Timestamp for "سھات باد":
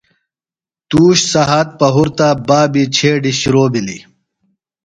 1.31-2.37